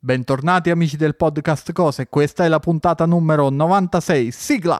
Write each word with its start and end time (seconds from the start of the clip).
Bentornati 0.00 0.70
amici 0.70 0.96
del 0.96 1.16
podcast 1.16 1.72
Cose, 1.72 2.06
questa 2.08 2.44
è 2.44 2.48
la 2.48 2.60
puntata 2.60 3.04
numero 3.04 3.48
96, 3.48 4.30
sigla! 4.30 4.78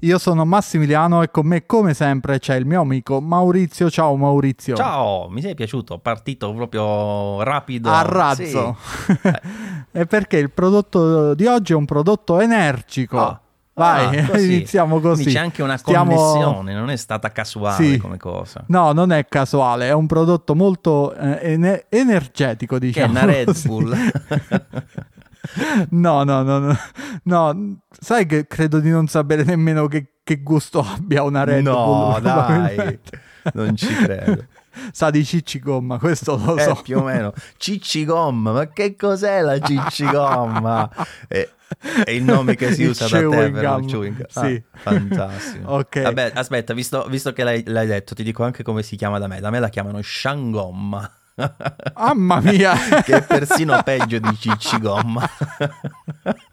Io 0.00 0.18
sono 0.18 0.46
Massimiliano 0.46 1.20
e 1.20 1.30
con 1.30 1.46
me 1.46 1.66
come 1.66 1.92
sempre 1.92 2.38
c'è 2.38 2.56
il 2.56 2.64
mio 2.64 2.80
amico 2.80 3.20
Maurizio. 3.20 3.90
Ciao 3.90 4.16
Maurizio. 4.16 4.74
Ciao, 4.74 5.28
mi 5.28 5.42
sei 5.42 5.54
piaciuto, 5.54 5.98
partito 5.98 6.50
proprio 6.54 7.42
rapido. 7.42 7.90
A 7.90 8.00
razzo. 8.00 8.78
Sì. 8.80 9.30
e 9.92 10.06
perché 10.06 10.38
il 10.38 10.50
prodotto 10.50 11.34
di 11.34 11.44
oggi 11.44 11.72
è 11.72 11.76
un 11.76 11.84
prodotto 11.84 12.40
energico. 12.40 13.18
Oh. 13.18 13.40
Vai, 13.78 14.18
ah, 14.18 14.26
così. 14.26 14.54
iniziamo 14.54 15.00
così. 15.00 15.22
Quindi 15.22 15.32
c'è 15.34 15.44
anche 15.44 15.62
una 15.62 15.76
Stiamo... 15.76 16.14
connessione, 16.14 16.74
non 16.74 16.90
è 16.90 16.96
stata 16.96 17.30
casuale 17.30 17.84
sì. 17.84 17.96
come 17.96 18.16
cosa. 18.16 18.64
No, 18.66 18.92
non 18.92 19.12
è 19.12 19.26
casuale, 19.28 19.86
è 19.86 19.92
un 19.92 20.06
prodotto 20.06 20.56
molto 20.56 21.14
eh, 21.14 21.52
ener- 21.52 21.86
energetico, 21.88 22.78
diciamo. 22.78 23.12
Che 23.12 23.18
è 23.20 23.22
una 23.22 23.32
Red 23.32 23.56
Bull. 23.64 23.96
no, 25.90 26.24
no, 26.24 26.42
no, 26.42 26.58
no, 26.58 26.76
no. 27.22 27.78
Sai 27.90 28.26
che 28.26 28.48
credo 28.48 28.80
di 28.80 28.90
non 28.90 29.06
sapere 29.06 29.44
nemmeno 29.44 29.86
che, 29.86 30.14
che 30.24 30.42
gusto 30.42 30.80
abbia 30.80 31.22
una 31.22 31.44
Red 31.44 31.62
no, 31.62 31.84
Bull. 31.84 32.12
No, 32.14 32.20
dai, 32.20 32.98
non 33.54 33.76
ci 33.76 33.94
credo. 33.94 34.44
Sa 34.92 35.10
di 35.10 35.24
ciccigomma, 35.24 35.98
questo 35.98 36.36
lo 36.36 36.56
eh, 36.56 36.62
so. 36.62 36.80
più 36.82 36.98
o 36.98 37.02
meno. 37.02 37.32
Ciccigomma, 37.56 38.52
ma 38.52 38.68
che 38.68 38.96
cos'è 38.96 39.40
la 39.40 39.58
ciccigomma? 39.58 40.90
Eh, 41.28 41.50
è 42.04 42.10
il 42.10 42.24
nome 42.24 42.56
che 42.56 42.72
si 42.72 42.84
usa 42.84 43.06
da 43.08 43.18
te 43.18 43.50
per 43.50 43.78
il 43.78 43.84
chewing 43.86 44.16
gum. 44.16 44.26
Sì. 44.28 44.62
Ah, 44.72 44.78
fantastico. 44.78 45.70
ok. 45.70 46.02
Vabbè, 46.02 46.32
aspetta, 46.34 46.74
visto, 46.74 47.06
visto 47.08 47.32
che 47.32 47.44
l'hai, 47.44 47.62
l'hai, 47.66 47.86
detto, 47.86 48.14
ti 48.14 48.22
dico 48.22 48.42
anche 48.42 48.62
come 48.62 48.82
si 48.82 48.96
chiama 48.96 49.18
da 49.18 49.26
me. 49.26 49.40
Da 49.40 49.50
me 49.50 49.60
la 49.60 49.68
chiamano 49.68 50.00
Shangomma. 50.00 51.12
Mamma 51.94 52.40
mia! 52.40 52.74
che 53.04 53.18
è 53.18 53.22
persino 53.22 53.80
peggio 53.82 54.18
di 54.18 54.36
Ciccigomma. 54.36 55.28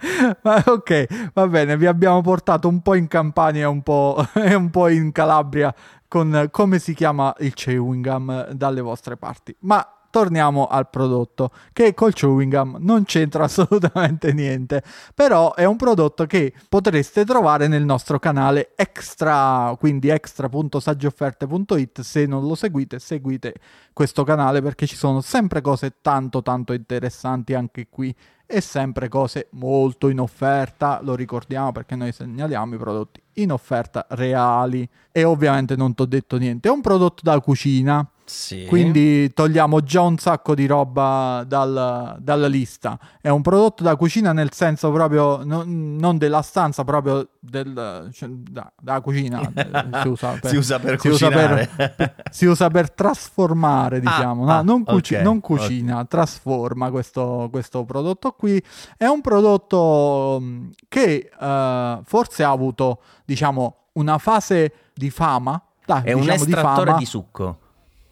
Ma 0.42 0.62
ok, 0.64 1.30
va 1.32 1.48
bene, 1.48 1.76
vi 1.76 1.86
abbiamo 1.86 2.20
portato 2.20 2.68
un 2.68 2.80
po' 2.80 2.94
in 2.94 3.08
Campania 3.08 3.62
e 3.62 3.66
un 3.66 3.82
po', 3.82 4.24
un 4.34 4.70
po' 4.70 4.88
in 4.88 5.12
Calabria 5.12 5.74
con 6.06 6.48
come 6.50 6.78
si 6.78 6.94
chiama 6.94 7.34
il 7.40 7.52
chewing 7.54 8.04
gum 8.04 8.50
dalle 8.52 8.80
vostre 8.80 9.16
parti. 9.16 9.54
Ma 9.60 9.86
torniamo 10.10 10.66
al 10.66 10.88
prodotto 10.88 11.50
che 11.72 11.94
col 11.94 12.12
chewing 12.12 12.54
gum 12.54 12.76
non 12.80 13.04
c'entra 13.04 13.44
assolutamente 13.48 14.32
niente 14.32 14.82
però 15.14 15.54
è 15.54 15.64
un 15.64 15.76
prodotto 15.76 16.26
che 16.26 16.52
potreste 16.68 17.24
trovare 17.24 17.68
nel 17.68 17.84
nostro 17.84 18.18
canale 18.18 18.72
extra 18.76 19.74
quindi 19.78 20.08
extra.saggiofferte.it 20.08 22.00
se 22.00 22.26
non 22.26 22.46
lo 22.46 22.54
seguite 22.54 22.98
seguite 22.98 23.54
questo 23.92 24.24
canale 24.24 24.62
perché 24.62 24.86
ci 24.86 24.96
sono 24.96 25.20
sempre 25.20 25.60
cose 25.60 25.96
tanto 26.00 26.42
tanto 26.42 26.72
interessanti 26.72 27.54
anche 27.54 27.88
qui 27.88 28.14
e 28.50 28.62
sempre 28.62 29.08
cose 29.08 29.48
molto 29.52 30.08
in 30.08 30.20
offerta 30.20 31.00
lo 31.02 31.14
ricordiamo 31.14 31.70
perché 31.70 31.94
noi 31.96 32.12
segnaliamo 32.12 32.76
i 32.76 32.78
prodotti 32.78 33.20
in 33.34 33.52
offerta 33.52 34.06
reali. 34.10 34.88
E 35.12 35.22
ovviamente 35.22 35.76
non 35.76 35.94
ti 35.94 36.00
ho 36.00 36.06
detto 36.06 36.38
niente 36.38 36.68
è 36.68 36.72
un 36.72 36.80
prodotto 36.80 37.20
da 37.22 37.38
cucina 37.40 38.08
sì. 38.28 38.66
Quindi 38.66 39.32
togliamo 39.32 39.80
già 39.80 40.02
un 40.02 40.18
sacco 40.18 40.54
di 40.54 40.66
roba 40.66 41.44
dal, 41.46 42.16
dalla 42.20 42.46
lista. 42.46 42.98
È 43.20 43.28
un 43.28 43.42
prodotto 43.42 43.82
da 43.82 43.96
cucina 43.96 44.32
nel 44.32 44.52
senso 44.52 44.90
proprio, 44.92 45.42
no, 45.44 45.62
non 45.66 46.18
della 46.18 46.42
stanza, 46.42 46.84
proprio 46.84 47.28
del, 47.38 48.08
cioè, 48.12 48.28
da, 48.28 48.70
da, 48.78 49.00
cucina. 49.00 49.40
si, 50.02 50.08
usa 50.08 50.38
per, 50.40 50.50
si 50.50 50.56
usa 50.56 50.78
per 50.78 51.00
si 51.00 51.08
cucinare. 51.08 51.70
Usa 51.72 51.88
per, 51.88 52.24
si 52.30 52.46
usa 52.46 52.68
per 52.68 52.90
trasformare, 52.90 53.96
ah, 53.96 54.00
diciamo. 54.00 54.42
Ah, 54.42 54.46
no, 54.46 54.52
ah, 54.52 54.62
non, 54.62 54.84
cuci- 54.84 55.14
okay, 55.14 55.24
non, 55.24 55.40
cucina, 55.40 55.94
okay. 55.94 56.06
trasforma 56.08 56.90
questo, 56.90 57.48
questo, 57.50 57.84
prodotto 57.84 58.32
qui. 58.32 58.62
È 58.96 59.06
un 59.06 59.20
prodotto 59.20 60.38
mm, 60.40 60.68
che 60.88 61.30
uh, 61.38 62.02
forse 62.04 62.44
ha 62.44 62.50
avuto, 62.50 63.00
diciamo, 63.24 63.76
una 63.94 64.18
fase 64.18 64.72
di 64.94 65.10
fama. 65.10 65.62
Dai, 65.86 66.02
è 66.02 66.14
diciamo, 66.14 66.22
un 66.22 66.28
estrattore 66.30 66.80
di, 66.80 66.86
fama. 66.86 66.98
di 66.98 67.04
succo. 67.06 67.58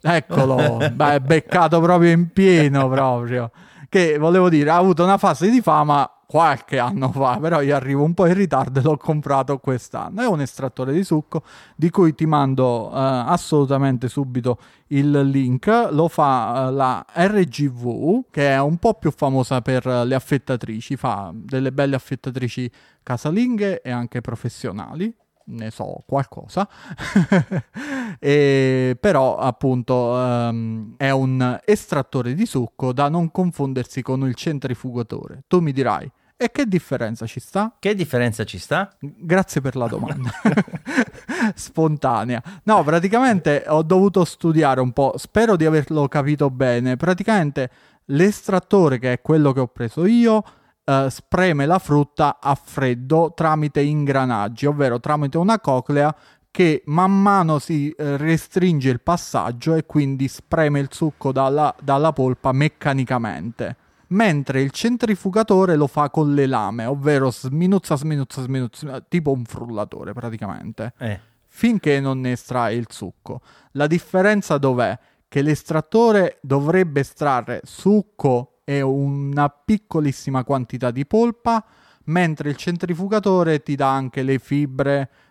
Eccolo, 0.01 0.79
beh, 0.93 1.21
beccato 1.21 1.81
proprio 1.81 2.11
in 2.11 2.33
pieno 2.33 2.89
proprio. 2.89 3.51
Che 3.89 4.19
volevo 4.19 4.49
dire, 4.49 4.71
ha 4.71 4.77
avuto 4.77 5.05
una 5.05 5.19
fase 5.19 5.49
di 5.51 5.61
fama 5.61 6.11
qualche 6.27 6.79
anno 6.79 7.13
fa, 7.13 7.39
però 7.39 7.61
io 7.61 7.77
arrivo 7.77 8.03
un 8.03 8.13
po' 8.13 8.27
in 8.27 8.35
ritardo 8.35 8.81
e 8.81 8.83
l'ho 8.83 8.97
comprato 8.97 9.59
quest'anno. 9.59 10.23
È 10.23 10.27
un 10.27 10.41
estrattore 10.41 10.93
di 10.93 11.05
succo 11.05 11.43
di 11.77 11.89
cui 11.91 12.15
ti 12.15 12.27
mando 12.27 12.91
eh, 12.91 12.97
assolutamente 12.97 14.09
subito 14.09 14.59
il 14.89 15.21
link. 15.23 15.89
Lo 15.91 16.09
fa 16.09 16.67
eh, 16.67 16.73
la 16.73 17.05
RGV, 17.11 18.25
che 18.31 18.51
è 18.51 18.61
un 18.61 18.77
po' 18.79 18.95
più 18.95 19.13
famosa 19.13 19.63
per 19.63 19.87
le 19.87 20.15
affettatrici, 20.15 20.97
fa 20.97 21.31
delle 21.33 21.73
belle 21.73 21.95
affettatrici 21.95 22.71
casalinghe 23.03 23.81
e 23.83 23.91
anche 23.91 24.21
professionali 24.21 25.15
ne 25.49 25.71
so 25.71 26.03
qualcosa, 26.07 26.69
e, 28.19 28.97
però 28.99 29.37
appunto 29.37 29.95
um, 29.95 30.95
è 30.97 31.11
un 31.11 31.59
estrattore 31.65 32.35
di 32.35 32.47
succo 32.47 32.93
da 32.93 33.09
non 33.09 33.31
confondersi 33.31 34.03
con 34.03 34.27
il 34.27 34.35
centrifugatore. 34.35 35.45
Tu 35.47 35.61
mi 35.61 35.73
dirai, 35.73 36.11
e 36.39 36.51
che 36.51 36.67
differenza 36.67 37.25
ci 37.27 37.41
sta? 37.41 37.75
Che 37.79 37.95
differenza 37.95 38.45
ci 38.45 38.59
sta? 38.59 38.95
Grazie 39.01 39.63
per 39.63 39.75
la 39.75 39.87
domanda. 39.87 40.31
Spontanea. 41.55 42.43
No, 42.65 42.83
praticamente 42.83 43.65
ho 43.69 43.83
dovuto 43.83 44.25
studiare 44.25 44.81
un 44.81 44.93
po', 44.93 45.15
spero 45.17 45.57
di 45.57 45.65
averlo 45.65 46.09
capito 46.09 46.51
bene. 46.51 46.97
Praticamente 46.97 47.71
l'estrattore 48.07 48.99
che 48.99 49.15
è 49.15 49.23
quello 49.23 49.53
che 49.53 49.61
ho 49.61 49.69
preso 49.69 50.07
io 50.07 50.43
Uh, 50.87 51.09
spreme 51.09 51.67
la 51.67 51.81
frutta 51.81 52.39
a 52.41 52.55
freddo 52.55 53.33
tramite 53.35 53.81
ingranaggi, 53.81 54.67
ovvero 54.67 55.01
tramite 55.01 55.37
una 55.37 55.59
coclea 55.59 56.15
che 56.57 56.85
man 56.87 57.13
mano 57.13 57.59
si 57.59 57.95
uh, 57.95 58.17
restringe 58.17 58.89
il 58.89 59.03
passaggio 59.03 59.75
e 59.75 59.85
quindi 59.85 60.27
spreme 60.27 60.81
il 60.81 60.89
succo 60.91 61.31
dalla, 61.31 61.77
dalla, 61.83 62.15
polpa 62.15 62.51
meccanicamente. 62.53 63.77
Mentre 64.09 64.63
il 64.63 64.71
centrifugatore 64.71 65.77
lo 65.77 65.87
fa 65.87 66.09
con 66.09 66.33
le 66.33 66.47
lame, 66.47 66.87
ovvero 66.87 67.31
sminuzza, 67.31 67.97
sminuzza, 67.97 68.41
sminuzza, 68.41 69.05
tipo 69.07 69.33
un 69.33 69.45
frullatore 69.45 70.15
praticamente, 70.15 70.95
eh. 70.97 71.21
finché 71.45 72.01
non 72.01 72.21
ne 72.21 72.33
estrae 72.33 72.75
il 72.75 72.87
succo. 72.89 73.43
La 73.73 73.87
differenza 73.87 74.57
dov'è? 74.57 74.99
Che 75.29 75.43
l'estrattore 75.43 76.39
dovrebbe 76.41 77.01
estrarre 77.01 77.61
succo 77.65 78.61
e 78.65 78.81
una 78.81 79.51
piccolissima 79.51 80.43
quantità 80.43 80.91
di 80.91 81.05
polpa, 81.05 81.63
mentre 82.05 82.49
il 82.49 82.57
centrifugatore 82.57 83.63
ti 83.63 83.75
dà 83.75 83.93
anche 83.93 84.23
le 84.23 84.39
fibre, 84.39 85.01
eh, 85.03 85.25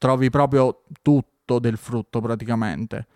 trovi 0.00 0.30
proprio 0.30 0.84
tutto 1.02 1.58
del 1.58 1.76
frutto 1.76 2.20
praticamente. 2.20 3.06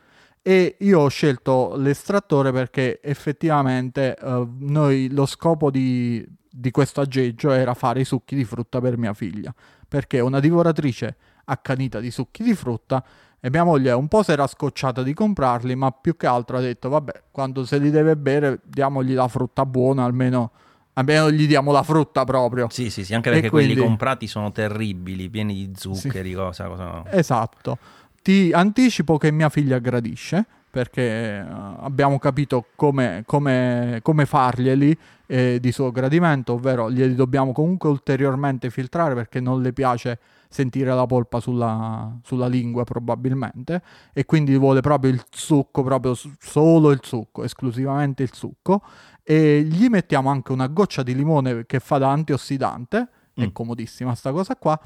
E 0.43 0.77
io 0.81 1.01
ho 1.01 1.09
scelto 1.09 1.75
l'estrattore 1.77 2.53
perché 2.53 3.01
effettivamente 3.03 4.15
eh, 4.15 4.47
noi 4.59 5.09
lo 5.11 5.25
scopo 5.25 5.71
di, 5.71 6.23
di 6.51 6.71
questo 6.71 7.01
aggeggio 7.01 7.51
era 7.51 7.73
fare 7.73 8.01
i 8.01 8.05
succhi 8.05 8.37
di 8.37 8.45
frutta 8.45 8.83
per 8.83 8.99
mia 8.99 9.15
figlia, 9.15 9.55
perché 9.89 10.21
una 10.21 10.41
divoratrice 10.41 11.17
accanita 11.47 11.99
di 12.01 12.11
succhi 12.11 12.43
di 12.43 12.55
frutta 12.55 13.03
e 13.41 13.49
mia 13.49 13.65
moglie 13.65 13.93
un 13.93 14.07
po' 14.09 14.23
si 14.23 14.33
era 14.33 14.47
scocciata 14.47 15.03
di 15.03 15.15
comprarli, 15.15 15.75
ma 15.75 15.91
più 15.91 16.15
che 16.17 16.27
altro 16.27 16.59
ha 16.59 16.61
detto, 16.61 16.91
vabbè, 16.91 17.25
quando 17.31 17.65
se 17.65 17.79
li 17.79 17.91
deve 17.91 18.15
bere, 18.15 18.61
diamogli 18.63 19.15
la 19.15 19.29
frutta 19.29 19.65
buona, 19.65 20.05
almeno, 20.05 20.53
almeno 20.95 21.31
gli 21.31 21.47
diamo 21.47 21.73
la 21.73 21.83
frutta 21.83 22.25
proprio. 22.25 22.69
Sì, 22.71 22.91
sì, 22.91 23.05
sì, 23.05 23.15
anche 23.15 23.31
perché 23.31 23.51
quindi... 23.51 23.75
quelli 23.75 23.87
comprati 23.87 24.27
sono 24.27 24.51
terribili, 24.53 25.29
pieni 25.29 25.55
di 25.55 25.73
zuccheri, 25.77 26.31
sì. 26.31 26.35
cosa, 26.35 26.67
cosa... 26.67 27.03
Esatto. 27.11 27.79
Ti 28.23 28.51
anticipo 28.53 29.19
che 29.19 29.31
mia 29.31 29.49
figlia 29.49 29.79
gradisce, 29.79 30.47
perché 30.75 31.45
uh, 31.47 31.85
abbiamo 31.85 32.19
capito 32.19 32.67
come, 32.75 33.23
come, 33.27 34.01
come 34.03 34.27
farglieli 34.27 34.99
eh, 35.27 35.59
di 35.61 35.71
suo 35.71 35.93
gradimento, 35.93 36.55
ovvero 36.55 36.91
glieli 36.91 37.15
dobbiamo 37.15 37.53
comunque 37.53 37.89
ulteriormente 37.89 38.71
filtrare 38.71 39.15
perché 39.15 39.39
non 39.39 39.63
le 39.63 39.73
piace 39.73 40.19
sentire 40.49 40.93
la 40.93 41.07
polpa 41.07 41.41
sulla, 41.41 42.17
sulla, 42.23 42.47
lingua 42.47 42.85
probabilmente 42.85 43.83
e 44.13 44.25
quindi 44.25 44.57
vuole 44.57 44.81
proprio 44.81 45.13
il 45.13 45.23
succo, 45.31 45.83
proprio 45.83 46.17
solo 46.39 46.91
il 46.91 47.01
succo, 47.03 47.45
esclusivamente 47.45 48.23
il 48.23 48.33
succo 48.33 48.83
e 49.25 49.63
gli 49.63 49.89
mettiamo 49.89 50.29
anche 50.29 50.53
una 50.53 50.69
goccia 50.69 51.03
di 51.03 51.15
limone 51.15 51.65
che 51.67 51.81
fa 51.81 51.99
da 51.99 52.11
antiossidante, 52.11 53.09
mm. 53.41 53.43
è 53.43 53.53
comodissima 53.53 54.15
sta 54.15 54.31
cosa 54.31 54.55
qua 54.57 54.79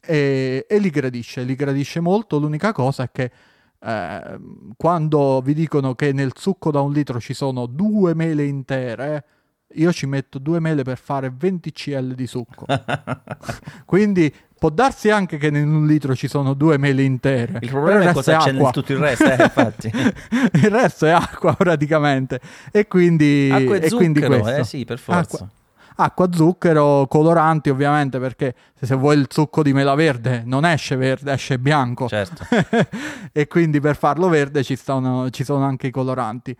e, 0.00 0.66
e, 0.68 0.78
li 0.78 0.90
gradisce, 0.90 1.42
li 1.42 1.54
gradisce 1.54 2.00
molto, 2.00 2.38
l'unica 2.38 2.72
cosa 2.72 3.04
è 3.04 3.10
che 3.10 3.32
eh, 3.80 4.38
quando 4.76 5.40
vi 5.40 5.54
dicono 5.54 5.94
che 5.94 6.12
nel 6.12 6.32
succo 6.36 6.70
da 6.70 6.80
un 6.80 6.92
litro 6.92 7.18
ci 7.18 7.34
sono 7.34 7.66
due 7.66 8.14
mele 8.14 8.44
intere 8.44 9.24
io 9.74 9.92
ci 9.92 10.06
metto 10.06 10.38
due 10.38 10.60
mele 10.60 10.82
per 10.82 10.98
fare 10.98 11.30
20 11.30 11.72
cl 11.72 12.14
di 12.14 12.26
succo. 12.26 12.64
Quindi 13.84 14.32
Può 14.58 14.70
darsi 14.70 15.10
anche 15.10 15.36
che 15.36 15.46
in 15.46 15.72
un 15.72 15.86
litro 15.86 16.16
ci 16.16 16.26
sono 16.26 16.54
due 16.54 16.78
mele 16.78 17.02
intere. 17.02 17.58
Il 17.60 17.68
problema 17.68 18.10
è 18.10 18.12
cosa 18.12 18.38
c'è 18.38 18.50
in 18.50 18.70
tutto 18.72 18.92
il 18.92 18.98
resto, 18.98 19.24
eh, 19.24 19.42
infatti. 19.42 19.90
il 19.94 20.70
resto 20.70 21.06
è 21.06 21.10
acqua 21.10 21.54
praticamente. 21.54 22.40
E 22.72 22.88
quindi, 22.88 23.48
acqua 23.52 23.76
e, 23.76 23.86
e 23.86 23.90
quindi 23.90 24.20
questo. 24.20 24.48
eh 24.48 24.64
sì, 24.64 24.84
per 24.84 24.98
forza. 24.98 25.36
Acqua, 25.36 25.48
acqua, 25.96 26.28
zucchero, 26.32 27.06
coloranti 27.06 27.70
ovviamente 27.70 28.18
perché 28.18 28.54
se 28.80 28.94
vuoi 28.96 29.18
il 29.18 29.26
succo 29.28 29.62
di 29.62 29.72
mela 29.72 29.94
verde 29.94 30.42
non 30.44 30.64
esce 30.64 30.96
verde, 30.96 31.32
esce 31.32 31.58
bianco. 31.58 32.08
Certo. 32.08 32.44
e 33.32 33.46
quindi 33.46 33.80
per 33.80 33.96
farlo 33.96 34.28
verde 34.28 34.64
ci, 34.64 34.74
stanno, 34.74 35.30
ci 35.30 35.44
sono 35.44 35.64
anche 35.64 35.86
i 35.86 35.90
coloranti. 35.90 36.56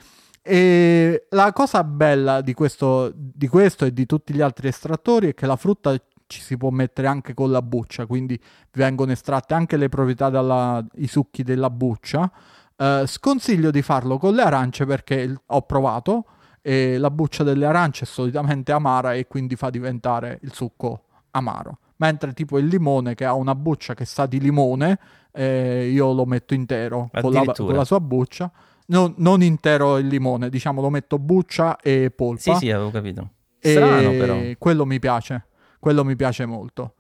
E 0.51 1.27
la 1.29 1.53
cosa 1.53 1.85
bella 1.85 2.41
di 2.41 2.55
questo, 2.55 3.13
di 3.15 3.49
questo, 3.49 3.85
e 3.85 3.93
di 3.93 4.07
tutti 4.07 4.33
gli 4.33 4.41
altri 4.41 4.69
estrattori 4.69 5.29
è 5.29 5.35
che 5.35 5.45
la 5.45 5.57
frutta 5.57 5.95
ci 6.29 6.41
si 6.41 6.57
può 6.57 6.71
mettere 6.71 7.09
anche 7.09 7.35
con 7.35 7.51
la 7.51 7.63
buccia, 7.63 8.07
quindi 8.07 8.41
vengono 8.73 9.11
estratte 9.11 9.55
anche 9.55 9.77
le 9.77 9.89
proprietà 9.89 10.29
dai 10.29 11.07
succhi 11.07 11.43
della 11.43 11.71
buccia. 11.71 12.31
Eh, 12.77 13.05
sconsiglio 13.07 13.71
di 13.73 13.83
farlo 13.83 14.19
con 14.19 14.35
le 14.35 14.43
arance 14.43 14.87
perché 14.87 15.35
ho 15.45 15.63
provato 15.63 16.27
e 16.63 16.99
la 16.99 17.11
buccia 17.11 17.43
delle 17.45 17.65
arance 17.65 18.05
è 18.05 18.07
solitamente 18.07 18.73
amara 18.73 19.15
e 19.15 19.27
quindi 19.27 19.57
fa 19.57 19.71
diventare 19.71 20.39
il 20.43 20.53
succo 20.53 21.05
amaro. 21.31 21.79
Mentre 21.97 22.33
tipo 22.35 22.59
il 22.59 22.67
limone 22.67 23.15
che 23.15 23.25
ha 23.25 23.33
una 23.33 23.55
buccia 23.55 23.95
che 23.95 24.05
sa 24.05 24.27
di 24.27 24.39
limone, 24.39 24.99
eh, 25.33 25.89
io 25.91 26.13
lo 26.13 26.27
metto 26.27 26.55
intero 26.55 27.11
con 27.21 27.33
la, 27.33 27.45
con 27.57 27.75
la, 27.75 27.85
sua 27.85 28.01
buccia. 28.01 28.51
No, 28.87 29.15
non 29.17 29.43
intero 29.43 29.99
il 29.99 30.07
limone, 30.07 30.49
diciamo 30.49 30.81
lo 30.81 30.91
metto 30.91 31.19
buccia 31.19 31.79
e 31.81 32.11
polpa. 32.15 32.41
Sì, 32.41 32.55
sì, 32.55 32.71
avevo 32.71 32.91
capito. 32.91 33.31
Strano 33.59 34.11
però. 34.11 34.39
Quello 34.59 34.87
mi 34.87 34.99
piace, 34.99 35.47
quello 35.79 36.05
mi 36.05 36.17
piace 36.17 36.47
molto. 36.47 36.95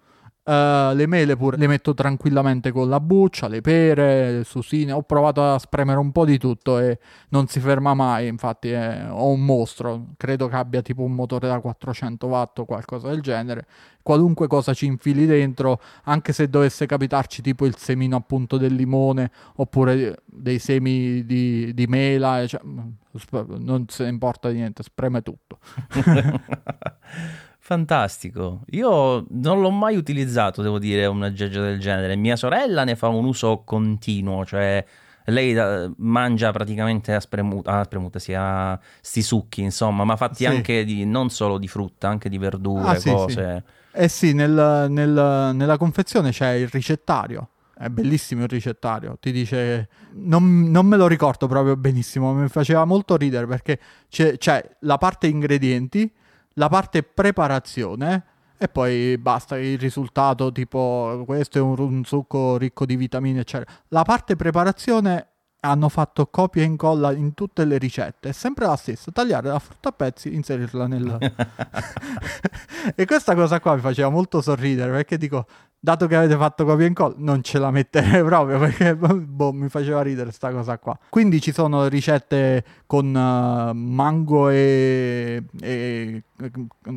Uh, 0.49 0.95
le 0.95 1.07
mele 1.07 1.37
pure 1.37 1.59
le 1.59 1.67
metto 1.67 1.93
tranquillamente 1.93 2.73
con 2.73 2.89
la 2.89 3.01
buccia, 3.01 3.49
le 3.49 3.61
pere, 3.61 4.33
le 4.33 4.45
susine. 4.45 4.93
Ho 4.93 5.03
provato 5.03 5.45
a 5.45 5.59
spremere 5.59 5.99
un 5.99 6.11
po' 6.11 6.25
di 6.25 6.39
tutto 6.39 6.79
e 6.79 6.99
non 7.29 7.49
si 7.49 7.61
ferma 7.61 7.93
mai. 7.93 8.29
Infatti, 8.29 8.71
è, 8.71 9.09
ho 9.11 9.29
un 9.29 9.45
mostro. 9.45 10.15
Credo 10.17 10.49
che 10.49 10.57
abbia 10.57 10.81
tipo 10.81 11.03
un 11.03 11.13
motore 11.13 11.49
da 11.49 11.61
400 11.61 12.27
watt 12.27 12.61
o 12.61 12.65
qualcosa 12.65 13.09
del 13.09 13.21
genere. 13.21 13.67
Qualunque 14.03 14.47
cosa 14.47 14.73
ci 14.73 14.87
infili 14.87 15.27
dentro, 15.27 15.83
anche 16.05 16.33
se 16.33 16.49
dovesse 16.49 16.87
capitarci 16.87 17.43
tipo 17.43 17.67
il 17.67 17.77
semino 17.77 18.17
appunto 18.17 18.57
del 18.57 18.75
limone 18.75 19.31
oppure 19.57 20.23
dei 20.25 20.59
semi 20.59 21.27
di, 21.27 21.75
di 21.75 21.87
mela, 21.87 22.47
cioè, 22.47 22.63
non 22.65 23.85
se 23.89 24.05
ne 24.05 24.09
importa 24.09 24.49
di 24.49 24.55
niente, 24.55 24.83
spreme 24.83 25.21
tutto. 25.21 25.59
Fantastico. 27.69 28.63
Io 28.71 29.27
non 29.29 29.61
l'ho 29.61 29.69
mai 29.69 29.95
utilizzato, 29.95 30.63
devo 30.63 30.79
dire, 30.79 31.05
un 31.05 31.23
aggeggio 31.23 31.61
del 31.61 31.79
genere. 31.79 32.17
Mia 32.17 32.35
sorella 32.35 32.83
ne 32.83 32.97
fa 32.97 33.09
un 33.09 33.27
uso 33.27 33.61
continuo, 33.63 34.47
cioè 34.47 34.83
lei 35.27 35.55
uh, 35.55 35.93
mangia 35.99 36.51
praticamente 36.51 37.13
a 37.13 37.21
spremuta, 37.21 37.73
a 37.73 37.85
spremuta 37.85 38.19
sì, 38.19 38.33
a 38.33 38.81
sti 39.03 39.21
succhi, 39.21 39.61
insomma, 39.61 40.05
ma 40.05 40.17
fatti 40.17 40.37
sì. 40.37 40.47
anche 40.47 40.83
di, 40.87 41.05
non 41.05 41.29
solo 41.29 41.59
di 41.59 41.69
frutta, 41.69 42.09
anche 42.09 42.31
di 42.31 42.39
verdure, 42.39 42.89
ah, 42.89 43.03
cose. 43.03 43.65
Sì, 43.67 43.99
eh 44.01 44.09
sì, 44.09 44.33
nel, 44.33 44.87
nel, 44.89 45.51
nella 45.53 45.77
confezione 45.77 46.31
c'è 46.31 46.53
il 46.53 46.69
ricettario. 46.69 47.51
È 47.77 47.91
bellissimo 47.91 48.45
il 48.45 48.49
ricettario, 48.49 49.19
ti 49.21 49.31
dice... 49.31 49.91
Non, 50.15 50.71
non, 50.71 50.87
me 50.87 50.97
lo 50.97 51.07
ricordo 51.07 51.47
proprio 51.47 51.77
benissimo, 51.77 52.33
mi 52.33 52.49
faceva 52.49 52.87
molto 52.87 53.15
ridere 53.19 53.47
perché 53.47 53.79
c'è, 54.09 54.39
c'è 54.39 54.77
la 54.81 54.97
parte 54.97 55.27
ingredienti 55.27 56.11
la 56.59 56.69
parte 56.69 57.03
preparazione 57.03 58.25
e 58.59 58.69
poi 58.69 59.17
basta 59.17 59.57
il 59.57 59.79
risultato 59.79 60.51
tipo 60.51 61.23
questo 61.25 61.59
è 61.59 61.61
un, 61.61 61.79
un 61.79 62.05
succo 62.05 62.59
ricco 62.59 62.85
di 62.85 62.97
vitamine 62.97 63.41
eccetera. 63.41 63.71
La 63.89 64.03
parte 64.03 64.37
preparazione 64.37 65.29
hanno 65.61 65.89
fatto 65.89 66.27
copia 66.27 66.63
e 66.63 66.67
incolla 66.67 67.13
in 67.13 67.35
tutte 67.35 67.65
le 67.65 67.79
ricette, 67.79 68.29
è 68.29 68.33
sempre 68.33 68.67
la 68.67 68.77
stessa, 68.77 69.11
tagliare 69.11 69.49
la 69.49 69.59
frutta 69.59 69.89
a 69.89 69.93
pezzi, 69.93 70.35
inserirla 70.35 70.87
nel... 70.87 71.19
e 72.95 73.07
questa 73.07 73.35
cosa 73.35 73.61
qua 73.61 73.75
mi 73.75 73.81
faceva 73.81 74.09
molto 74.09 74.41
sorridere 74.41 74.91
perché 74.93 75.17
dico, 75.17 75.47
dato 75.81 76.07
che 76.07 76.17
avete 76.17 76.37
fatto 76.37 76.65
copia 76.65 76.85
e 76.85 76.89
incolla, 76.89 77.15
non 77.19 77.43
ce 77.43 77.59
la 77.59 77.71
metterei 77.71 78.23
proprio 78.25 78.59
perché 78.59 78.97
boh, 78.97 79.53
mi 79.53 79.69
faceva 79.69 80.03
ridere 80.03 80.25
questa 80.25 80.51
cosa 80.51 80.79
qua. 80.79 80.99
Quindi 81.09 81.41
ci 81.41 81.53
sono 81.53 81.87
ricette 81.87 82.65
con 82.87 83.07
uh, 83.15 83.73
mango 83.73 84.49
e, 84.49 85.45
e, 85.61 86.23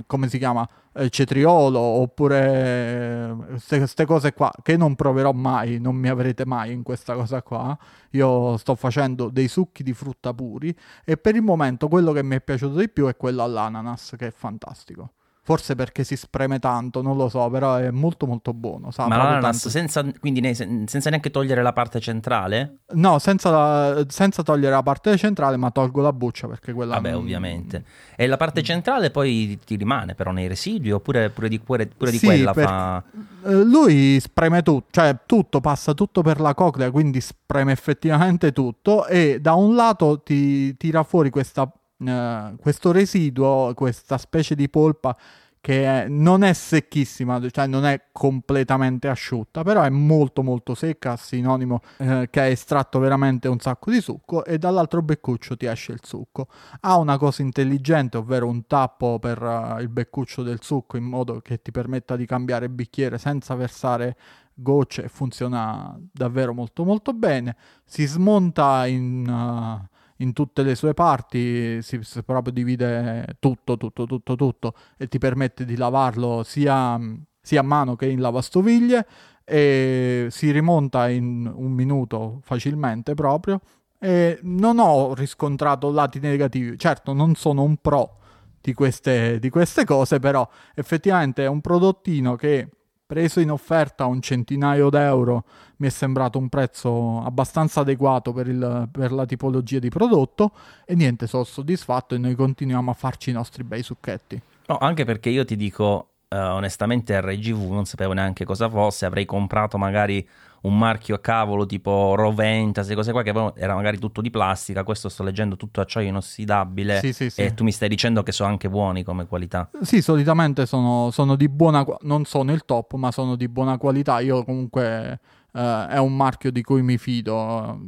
come 0.07 0.29
si 0.29 0.37
chiama? 0.37 0.67
Eh, 0.93 1.09
cetriolo 1.09 1.79
oppure 1.79 3.33
queste 3.65 4.05
cose 4.05 4.33
qua 4.33 4.51
che 4.61 4.75
non 4.75 4.95
proverò 4.95 5.31
mai, 5.31 5.79
non 5.79 5.95
mi 5.95 6.09
avrete 6.09 6.45
mai 6.45 6.73
in 6.73 6.83
questa 6.83 7.13
cosa 7.13 7.41
qua. 7.41 7.77
Io 8.11 8.57
sto 8.57 8.75
facendo 8.75 9.29
dei 9.29 9.47
succhi 9.47 9.83
di 9.83 9.93
frutta 9.93 10.33
puri 10.33 10.75
e 11.05 11.17
per 11.17 11.35
il 11.35 11.43
momento 11.43 11.87
quello 11.87 12.11
che 12.11 12.23
mi 12.23 12.35
è 12.35 12.41
piaciuto 12.41 12.77
di 12.77 12.89
più 12.89 13.07
è 13.07 13.15
quello 13.15 13.43
all'ananas 13.43 14.15
che 14.17 14.27
è 14.27 14.31
fantastico. 14.31 15.11
Forse 15.43 15.73
perché 15.73 16.03
si 16.03 16.15
spreme 16.15 16.59
tanto, 16.59 17.01
non 17.01 17.17
lo 17.17 17.27
so, 17.27 17.49
però 17.49 17.75
è 17.75 17.89
molto 17.89 18.27
molto 18.27 18.53
buono. 18.53 18.91
Sa, 18.91 19.07
Ma 19.07 19.17
l'ananas 19.17 19.69
senza, 19.69 20.05
quindi 20.19 20.39
ne, 20.39 20.53
senza 20.53 21.09
neanche 21.09 21.31
togliere 21.31 21.63
la 21.63 21.73
parte 21.73 21.99
centrale? 21.99 22.81
No, 22.93 23.17
senza, 23.17 23.49
la, 23.49 24.05
senza, 24.07 24.43
togliere 24.43 24.75
la 24.75 24.83
parte 24.83 25.17
centrale, 25.17 25.57
ma 25.57 25.71
tolgo 25.71 25.99
la 26.01 26.13
buccia 26.13 26.47
perché 26.47 26.73
quella... 26.73 26.93
Vabbè, 26.93 27.11
non... 27.13 27.21
ovviamente. 27.21 27.83
E 28.15 28.27
la 28.27 28.37
parte 28.37 28.61
centrale 28.61 29.09
poi 29.09 29.57
ti 29.65 29.77
rimane 29.77 30.13
però 30.13 30.29
nei 30.29 30.47
residui 30.47 30.91
oppure 30.91 31.31
pure 31.31 31.49
di, 31.49 31.57
pure, 31.57 31.87
pure 31.87 32.11
di 32.11 32.17
sì, 32.19 32.25
quella 32.27 32.53
per... 32.53 32.63
fa... 32.63 33.03
Eh, 33.45 33.63
lui 33.63 34.19
spreme 34.19 34.61
tutto, 34.61 34.89
cioè 34.91 35.21
tutto, 35.25 35.59
passa 35.59 35.95
tutto 35.95 36.21
per 36.21 36.39
la 36.39 36.53
coclea, 36.53 36.91
quindi 36.91 37.19
spreme 37.19 37.71
effettivamente 37.71 38.51
tutto 38.51 39.07
e 39.07 39.39
da 39.41 39.55
un 39.55 39.73
lato 39.73 40.21
ti 40.21 40.77
tira 40.77 41.01
fuori 41.01 41.31
questa 41.31 41.67
uh, 42.01 42.55
questo 42.57 42.91
residuo, 42.91 43.73
questa 43.75 44.17
specie 44.17 44.55
di 44.55 44.69
polpa 44.69 45.15
che 45.61 45.83
è, 45.85 46.07
non 46.07 46.43
è 46.43 46.53
secchissima, 46.53 47.39
cioè 47.51 47.67
non 47.67 47.85
è 47.85 48.05
completamente 48.11 49.07
asciutta, 49.07 49.61
però 49.61 49.83
è 49.83 49.89
molto 49.89 50.41
molto 50.41 50.73
secca, 50.73 51.15
sinonimo 51.15 51.81
eh, 51.97 52.27
che 52.31 52.39
ha 52.39 52.47
estratto 52.47 52.97
veramente 52.97 53.47
un 53.47 53.59
sacco 53.59 53.91
di 53.91 54.01
succo 54.01 54.43
e 54.43 54.57
dall'altro 54.57 55.03
beccuccio 55.03 55.55
ti 55.55 55.67
esce 55.67 55.91
il 55.91 55.99
succo. 56.01 56.47
Ha 56.79 56.97
una 56.97 57.19
cosa 57.19 57.43
intelligente, 57.43 58.17
ovvero 58.17 58.47
un 58.47 58.65
tappo 58.65 59.19
per 59.19 59.39
uh, 59.39 59.79
il 59.79 59.89
beccuccio 59.89 60.41
del 60.41 60.63
succo 60.63 60.97
in 60.97 61.03
modo 61.03 61.41
che 61.41 61.61
ti 61.61 61.69
permetta 61.69 62.15
di 62.15 62.25
cambiare 62.25 62.67
bicchiere 62.67 63.19
senza 63.19 63.53
versare 63.53 64.17
gocce 64.53 65.07
funziona 65.09 65.95
davvero 66.11 66.53
molto 66.55 66.83
molto 66.83 67.13
bene. 67.13 67.55
Si 67.85 68.07
smonta 68.07 68.87
in... 68.87 69.27
Uh, 69.29 69.89
in 70.21 70.33
tutte 70.33 70.63
le 70.63 70.75
sue 70.75 70.93
parti, 70.93 71.81
si, 71.81 71.99
si, 72.01 72.23
proprio 72.23 72.53
divide 72.53 73.35
tutto, 73.39 73.77
tutto, 73.77 74.05
tutto, 74.05 74.35
tutto 74.35 74.73
e 74.97 75.07
ti 75.07 75.17
permette 75.17 75.65
di 75.65 75.75
lavarlo 75.75 76.43
sia, 76.43 76.99
sia 77.41 77.59
a 77.59 77.63
mano 77.63 77.95
che 77.95 78.07
in 78.07 78.21
lavastoviglie 78.21 79.05
e 79.43 80.27
si 80.29 80.51
rimonta 80.51 81.09
in 81.09 81.51
un 81.53 81.71
minuto 81.71 82.39
facilmente 82.43 83.13
proprio. 83.13 83.59
E 83.99 84.39
non 84.43 84.79
ho 84.79 85.13
riscontrato 85.13 85.91
lati 85.91 86.19
negativi, 86.19 86.77
certo 86.77 87.13
non 87.13 87.35
sono 87.35 87.63
un 87.63 87.77
pro 87.77 88.17
di 88.59 88.73
queste, 88.73 89.39
di 89.39 89.49
queste 89.49 89.85
cose, 89.85 90.19
però 90.19 90.47
effettivamente 90.73 91.43
è 91.43 91.47
un 91.47 91.61
prodottino 91.61 92.35
che 92.35 92.67
preso 93.05 93.41
in 93.41 93.51
offerta 93.51 94.05
a 94.05 94.07
un 94.07 94.21
centinaio 94.21 94.89
d'euro 94.89 95.43
mi 95.81 95.87
è 95.87 95.89
sembrato 95.89 96.37
un 96.37 96.47
prezzo 96.47 97.21
abbastanza 97.23 97.79
adeguato 97.79 98.31
per, 98.33 98.47
il, 98.47 98.87
per, 98.91 99.11
la 99.11 99.25
tipologia 99.25 99.79
di 99.79 99.89
prodotto 99.89 100.51
e 100.85 100.93
niente, 100.93 101.25
sono 101.25 101.43
soddisfatto 101.43 102.13
e 102.13 102.19
noi 102.19 102.35
continuiamo 102.35 102.91
a 102.91 102.93
farci 102.93 103.31
i 103.31 103.33
nostri 103.33 103.63
bei 103.63 103.81
succhetti. 103.81 104.39
No, 104.67 104.77
anche 104.77 105.05
perché 105.05 105.31
io 105.31 105.43
ti 105.43 105.55
dico, 105.55 106.09
uh, 106.29 106.35
onestamente 106.35 107.19
RGV 107.19 107.71
non 107.71 107.85
sapevo 107.85 108.13
neanche 108.13 108.45
cosa 108.45 108.69
fosse, 108.69 109.07
avrei 109.07 109.25
comprato 109.25 109.79
magari 109.79 110.25
un 110.61 110.77
marchio 110.77 111.15
a 111.15 111.19
cavolo 111.19 111.65
tipo 111.65 112.13
Roventa, 112.13 112.81
queste 112.81 112.93
cose 112.93 113.11
qua 113.11 113.23
che 113.23 113.33
era 113.55 113.73
magari 113.73 113.97
tutto 113.97 114.21
di 114.21 114.29
plastica, 114.29 114.83
questo 114.83 115.09
sto 115.09 115.23
leggendo 115.23 115.55
tutto 115.55 115.81
acciaio 115.81 116.09
inossidabile 116.09 116.99
sì, 116.99 117.11
sì, 117.11 117.31
sì. 117.31 117.41
e 117.41 117.55
tu 117.55 117.63
mi 117.63 117.71
stai 117.71 117.89
dicendo 117.89 118.21
che 118.21 118.31
sono 118.31 118.49
anche 118.49 118.69
buoni 118.69 119.03
come 119.03 119.25
qualità. 119.25 119.67
Sì, 119.81 120.03
solitamente 120.03 120.67
sono, 120.67 121.09
sono 121.09 121.35
di 121.35 121.49
buona 121.49 121.83
qualità, 121.83 122.05
non 122.07 122.25
sono 122.25 122.51
il 122.51 122.65
top, 122.65 122.93
ma 122.93 123.11
sono 123.11 123.35
di 123.35 123.47
buona 123.47 123.79
qualità. 123.79 124.19
Io 124.19 124.43
comunque 124.43 125.19
eh, 125.53 125.87
è 125.89 125.97
un 125.97 126.15
marchio 126.15 126.51
di 126.51 126.61
cui 126.61 126.81
mi 126.81 126.97
fido. 126.97 127.79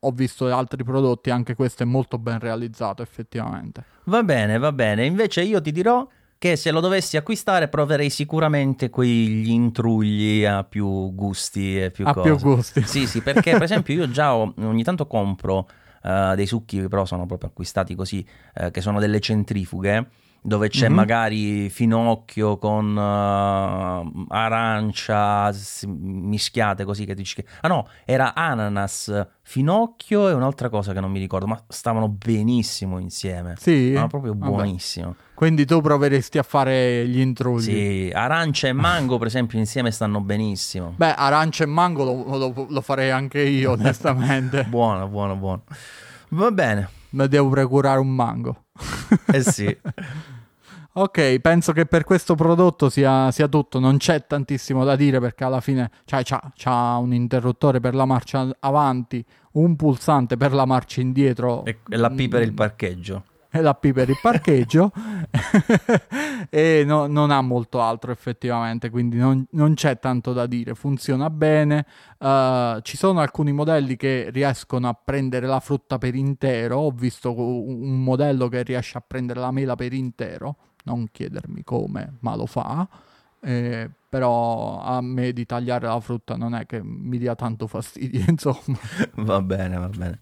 Ho 0.00 0.10
visto 0.12 0.46
altri 0.54 0.84
prodotti, 0.84 1.30
anche 1.30 1.54
questo 1.54 1.82
è 1.82 1.86
molto 1.86 2.18
ben 2.18 2.38
realizzato 2.38 3.02
effettivamente. 3.02 3.84
Va 4.04 4.22
bene, 4.22 4.58
va 4.58 4.72
bene. 4.72 5.04
Invece 5.04 5.42
io 5.42 5.60
ti 5.60 5.72
dirò 5.72 6.06
che 6.38 6.56
se 6.56 6.70
lo 6.70 6.80
dovessi 6.80 7.16
acquistare 7.16 7.68
proverei 7.68 8.10
sicuramente 8.10 8.90
quegli 8.90 9.50
intrugli 9.50 10.44
a 10.44 10.62
più 10.64 11.14
gusti 11.14 11.80
e 11.80 11.90
più 11.90 12.06
a 12.06 12.12
cose. 12.12 12.34
più 12.34 12.38
gusti. 12.38 12.82
Sì, 12.82 13.06
sì, 13.06 13.20
perché 13.22 13.52
per 13.52 13.62
esempio 13.64 13.94
io 13.94 14.10
già 14.10 14.34
ho, 14.34 14.52
ogni 14.58 14.82
tanto 14.82 15.06
compro 15.06 15.68
uh, 16.02 16.34
dei 16.34 16.46
succhi, 16.46 16.86
però 16.88 17.04
sono 17.04 17.26
proprio 17.26 17.48
acquistati 17.48 17.94
così, 17.94 18.26
uh, 18.60 18.70
che 18.70 18.80
sono 18.80 19.00
delle 19.00 19.20
centrifughe 19.20 20.08
dove 20.46 20.68
c'è 20.68 20.90
Mhm. 20.90 20.94
magari 20.94 21.70
finocchio 21.70 22.58
con 22.58 22.94
uh, 22.94 24.24
arancia 24.28 25.50
mischiate 25.86 26.84
così 26.84 27.06
che 27.06 27.14
dici 27.14 27.36
che... 27.36 27.46
Ah 27.62 27.68
no, 27.68 27.88
era 28.04 28.34
ananas, 28.34 29.26
finocchio 29.40 30.28
e 30.28 30.32
un'altra 30.34 30.68
cosa 30.68 30.92
che 30.92 31.00
non 31.00 31.10
mi 31.10 31.18
ricordo, 31.18 31.46
ma 31.46 31.58
stavano 31.68 32.08
benissimo 32.10 32.98
insieme. 32.98 33.54
Sì? 33.58 33.92
Ma 33.94 34.06
proprio 34.06 34.34
Vabbè. 34.36 34.52
buonissimo. 34.52 35.14
Quindi 35.32 35.64
tu 35.64 35.80
proveresti 35.80 36.36
a 36.36 36.42
fare 36.42 37.06
gli 37.08 37.20
intrugli. 37.20 37.62
Sì, 37.62 38.10
arancia 38.14 38.68
e 38.68 38.72
mango 38.74 39.16
per 39.16 39.28
esempio 39.28 39.58
insieme 39.58 39.90
stanno 39.90 40.20
benissimo. 40.20 40.92
Beh, 40.94 41.14
arancia 41.14 41.64
e 41.64 41.66
mango 41.68 42.04
lo, 42.04 42.36
lo- 42.36 42.66
lo 42.68 42.80
farei 42.82 43.10
anche 43.10 43.40
io, 43.40 43.72
onestamente. 43.80 44.64
Buono, 44.64 45.08
buono, 45.08 45.36
buono. 45.36 45.62
Va 46.28 46.50
bene. 46.50 46.88
Ma 47.10 47.26
devo 47.26 47.48
procurare 47.48 47.98
un 48.00 48.08
mango. 48.14 48.63
Eh 49.32 49.42
sì. 49.42 49.76
Ok, 50.96 51.40
penso 51.40 51.72
che 51.72 51.86
per 51.86 52.04
questo 52.04 52.36
prodotto 52.36 52.88
sia, 52.88 53.32
sia 53.32 53.48
tutto, 53.48 53.80
non 53.80 53.96
c'è 53.96 54.28
tantissimo 54.28 54.84
da 54.84 54.94
dire 54.94 55.18
perché 55.18 55.42
alla 55.42 55.60
fine 55.60 55.90
cioè, 56.04 56.22
c'ha, 56.22 56.52
c'ha 56.54 56.98
un 56.98 57.12
interruttore 57.12 57.80
per 57.80 57.96
la 57.96 58.04
marcia 58.04 58.48
avanti, 58.60 59.24
un 59.54 59.74
pulsante 59.74 60.36
per 60.36 60.52
la 60.52 60.64
marcia 60.66 61.00
indietro 61.00 61.64
E, 61.64 61.80
e 61.88 61.96
la 61.96 62.10
P 62.10 62.28
per 62.28 62.42
il 62.42 62.52
parcheggio. 62.52 63.24
la 63.62 63.74
P 63.74 63.92
per 63.92 64.08
il 64.08 64.18
parcheggio 64.20 64.90
e 66.50 66.82
no- 66.84 67.06
non 67.06 67.30
ha 67.30 67.40
molto 67.40 67.80
altro 67.80 68.12
effettivamente, 68.12 68.90
quindi 68.90 69.16
non, 69.16 69.46
non 69.50 69.74
c'è 69.74 69.98
tanto 69.98 70.32
da 70.32 70.46
dire, 70.46 70.74
funziona 70.74 71.30
bene, 71.30 71.86
Uh, 72.24 72.80
ci 72.80 72.96
sono 72.96 73.20
alcuni 73.20 73.52
modelli 73.52 73.96
che 73.96 74.30
riescono 74.30 74.88
a 74.88 74.94
prendere 74.94 75.46
la 75.46 75.60
frutta 75.60 75.98
per 75.98 76.14
intero, 76.14 76.78
ho 76.78 76.90
visto 76.90 77.38
un 77.38 78.02
modello 78.02 78.48
che 78.48 78.62
riesce 78.62 78.96
a 78.96 79.04
prendere 79.06 79.40
la 79.40 79.50
mela 79.50 79.74
per 79.74 79.92
intero, 79.92 80.56
non 80.84 81.06
chiedermi 81.12 81.62
come, 81.64 82.14
ma 82.20 82.34
lo 82.34 82.46
fa. 82.46 82.88
Eh, 83.40 83.90
però 84.08 84.80
a 84.80 85.02
me 85.02 85.34
di 85.34 85.44
tagliare 85.44 85.86
la 85.86 86.00
frutta 86.00 86.34
non 86.36 86.54
è 86.54 86.64
che 86.64 86.82
mi 86.82 87.18
dia 87.18 87.34
tanto 87.34 87.66
fastidio, 87.66 88.24
insomma. 88.26 88.78
Va 89.16 89.42
bene, 89.42 89.76
va 89.76 89.88
bene. 89.88 90.18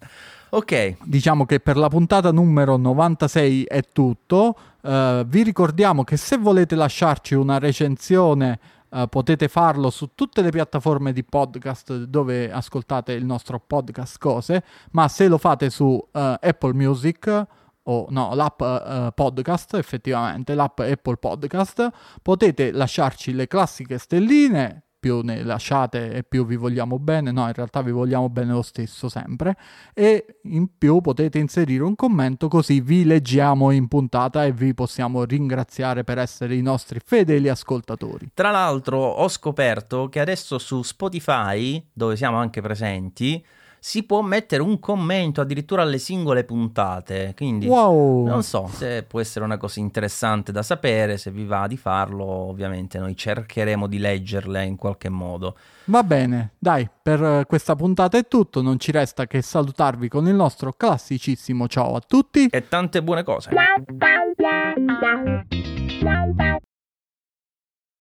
Ok, 0.54 0.96
Diciamo 1.04 1.46
che 1.46 1.60
per 1.60 1.78
la 1.78 1.88
puntata 1.88 2.30
numero 2.30 2.76
96 2.76 3.64
è 3.64 3.84
tutto. 3.90 4.54
Eh, 4.82 5.24
vi 5.26 5.42
ricordiamo 5.44 6.04
che 6.04 6.18
se 6.18 6.36
volete 6.36 6.74
lasciarci 6.74 7.34
una 7.34 7.58
recensione 7.58 8.60
eh, 8.90 9.06
potete 9.08 9.48
farlo 9.48 9.88
su 9.88 10.10
tutte 10.14 10.42
le 10.42 10.50
piattaforme 10.50 11.14
di 11.14 11.24
podcast 11.24 12.04
dove 12.04 12.52
ascoltate 12.52 13.14
il 13.14 13.24
nostro 13.24 13.60
podcast 13.66 14.18
cose, 14.18 14.62
ma 14.90 15.08
se 15.08 15.26
lo 15.26 15.38
fate 15.38 15.70
su 15.70 15.98
eh, 16.12 16.36
Apple 16.38 16.74
Music 16.74 17.46
o 17.84 18.06
no, 18.10 18.34
l'app 18.34 18.62
podcast, 19.14 19.72
effettivamente, 19.74 20.54
l'app 20.54 20.80
Apple 20.80 21.16
Podcast, 21.16 21.88
potete 22.20 22.72
lasciarci 22.72 23.32
le 23.32 23.48
classiche 23.48 23.96
stelline, 23.96 24.82
più 25.02 25.20
ne 25.22 25.42
lasciate 25.42 26.12
e 26.12 26.22
più 26.22 26.46
vi 26.46 26.54
vogliamo 26.54 27.00
bene, 27.00 27.32
no, 27.32 27.48
in 27.48 27.52
realtà 27.52 27.82
vi 27.82 27.90
vogliamo 27.90 28.28
bene 28.28 28.52
lo 28.52 28.62
stesso 28.62 29.08
sempre, 29.08 29.56
e 29.92 30.38
in 30.44 30.78
più 30.78 31.00
potete 31.00 31.40
inserire 31.40 31.82
un 31.82 31.96
commento 31.96 32.46
così 32.46 32.80
vi 32.80 33.04
leggiamo 33.04 33.72
in 33.72 33.88
puntata 33.88 34.44
e 34.44 34.52
vi 34.52 34.74
possiamo 34.74 35.24
ringraziare 35.24 36.04
per 36.04 36.18
essere 36.18 36.54
i 36.54 36.62
nostri 36.62 37.00
fedeli 37.04 37.48
ascoltatori. 37.48 38.30
Tra 38.32 38.52
l'altro 38.52 38.98
ho 38.98 39.28
scoperto 39.28 40.08
che 40.08 40.20
adesso 40.20 40.58
su 40.58 40.82
Spotify, 40.82 41.84
dove 41.92 42.14
siamo 42.14 42.36
anche 42.36 42.60
presenti, 42.60 43.44
si 43.84 44.04
può 44.04 44.22
mettere 44.22 44.62
un 44.62 44.78
commento 44.78 45.40
addirittura 45.40 45.82
alle 45.82 45.98
singole 45.98 46.44
puntate. 46.44 47.32
Quindi 47.36 47.66
Wow! 47.66 48.28
non 48.28 48.44
so 48.44 48.70
se 48.72 49.02
può 49.02 49.18
essere 49.18 49.44
una 49.44 49.56
cosa 49.56 49.80
interessante 49.80 50.52
da 50.52 50.62
sapere, 50.62 51.18
se 51.18 51.32
vi 51.32 51.44
va 51.44 51.66
di 51.66 51.76
farlo, 51.76 52.24
ovviamente 52.24 53.00
noi 53.00 53.16
cercheremo 53.16 53.88
di 53.88 53.98
leggerle 53.98 54.64
in 54.64 54.76
qualche 54.76 55.08
modo. 55.08 55.56
Va 55.86 56.04
bene, 56.04 56.52
dai, 56.60 56.88
per 57.02 57.24
eh, 57.24 57.44
questa 57.44 57.74
puntata 57.74 58.16
è 58.16 58.28
tutto, 58.28 58.62
non 58.62 58.78
ci 58.78 58.92
resta 58.92 59.26
che 59.26 59.42
salutarvi 59.42 60.06
con 60.06 60.28
il 60.28 60.34
nostro 60.34 60.72
classicissimo 60.74 61.66
ciao 61.66 61.96
a 61.96 62.00
tutti. 62.06 62.46
E 62.46 62.68
tante 62.68 63.02
buone 63.02 63.24
cose. 63.24 63.50